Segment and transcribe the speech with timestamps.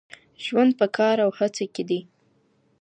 [0.45, 1.99] ژوند په کار او هڅه کي دی.